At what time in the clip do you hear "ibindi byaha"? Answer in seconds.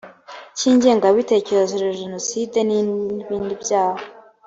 3.23-4.03